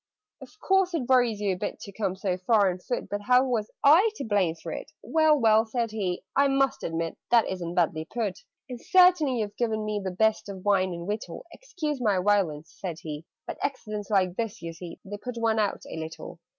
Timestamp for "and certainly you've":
8.67-9.55